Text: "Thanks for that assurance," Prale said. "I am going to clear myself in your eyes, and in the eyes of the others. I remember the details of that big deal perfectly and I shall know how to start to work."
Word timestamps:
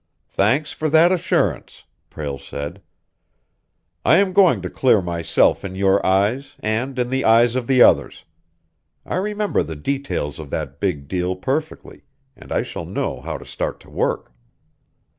"Thanks 0.31 0.71
for 0.73 0.89
that 0.89 1.11
assurance," 1.11 1.83
Prale 2.09 2.39
said. 2.39 2.81
"I 4.03 4.15
am 4.17 4.33
going 4.33 4.63
to 4.63 4.69
clear 4.71 4.99
myself 4.99 5.63
in 5.63 5.75
your 5.75 6.03
eyes, 6.03 6.55
and 6.61 6.97
in 6.97 7.11
the 7.11 7.23
eyes 7.23 7.55
of 7.55 7.67
the 7.67 7.83
others. 7.83 8.25
I 9.05 9.17
remember 9.17 9.61
the 9.61 9.75
details 9.75 10.39
of 10.39 10.49
that 10.49 10.79
big 10.79 11.07
deal 11.07 11.35
perfectly 11.35 12.01
and 12.35 12.51
I 12.51 12.63
shall 12.63 12.85
know 12.85 13.21
how 13.21 13.37
to 13.37 13.45
start 13.45 13.79
to 13.81 13.91
work." 13.91 14.33